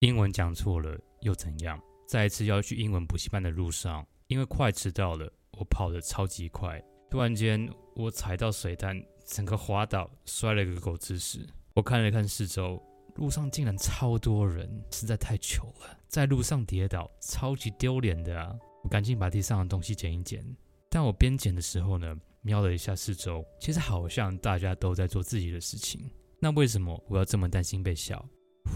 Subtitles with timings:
[0.00, 1.76] 英文讲错了又怎样？
[2.06, 5.28] 在一次要去英文补习班的路上，因为快迟到了，
[5.58, 6.80] 我跑得超级快。
[7.10, 11.44] 突然间，我踩到水滩，整个滑倒，摔了个狗吃屎。
[11.74, 12.80] 我看了看四周，
[13.16, 15.98] 路上竟然超多人，实在太糗了。
[16.06, 18.56] 在路上跌倒，超级丢脸的啊！
[18.84, 20.44] 我赶紧把地上的东西捡一捡。
[20.88, 26.08] 但我边捡的时候呢，瞄了一下四周，其实好像大家都在做自己的事情。
[26.38, 28.24] 那为什么我要这么担心被笑？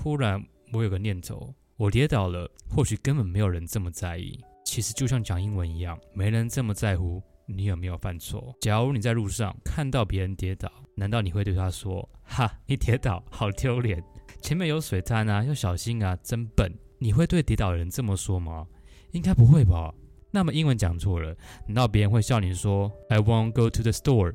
[0.02, 1.54] 忽然，我有个念头。
[1.76, 4.38] 我跌倒了，或许根本没有人这么在意。
[4.64, 8.54] 其实就像讲英文一样，没人这么在乎你有没有犯错。
[8.60, 14.02] 假如你在路上看到别人跌倒，难道你会对他说：“哈， 你跌倒，好丢脸！
[14.40, 18.66] 前面有水滩啊，要小心啊，真笨！”你会对跌倒的人这么说吗？
[19.10, 19.92] 应该不会吧？
[20.30, 24.34] 那么英文讲错了，难道别人会笑你说：“I won't go to the store。”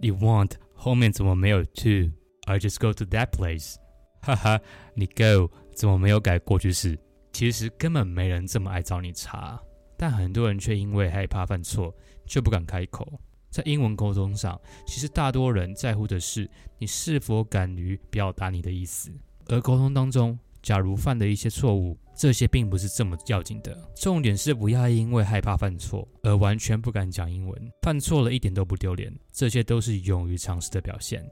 [0.00, 3.74] 你 want 后面怎么没有 to？I just go to that place。
[4.20, 4.60] 哈哈，
[4.94, 5.50] 你 go。
[5.74, 6.98] 怎么没有改过去式？
[7.32, 9.56] 其实根本没人这么爱找你茬，
[9.96, 11.94] 但很多人却因为害怕犯错，
[12.26, 13.06] 就不敢开口。
[13.48, 19.12] 在英文沟通上，其实大多人在乎的是你是否敢于表达你的意思。
[19.46, 23.78] 而沟通当中，假如犯了一些错误，这些并不是这么要紧的。
[23.94, 27.72] 重点是不要因为害怕犯错而完全不敢讲英文。
[27.82, 31.24] 犯错了一点都不丢脸，这些都是勇于尝试的表现。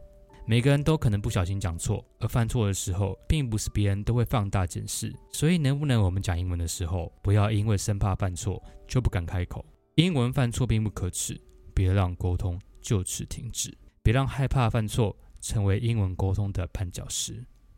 [0.48, 5.12] 每个人都可能不小心讲错，而犯错的时候，并不是别人都会放大检视。
[5.32, 9.64] 所以，能不能我们讲英文的时候，不要因为生怕犯错就不敢开口？
[9.96, 11.36] 英文犯错并不可耻，
[11.74, 17.44] 别让沟通就此停止，别让害怕犯错成为英文沟通的绊脚石。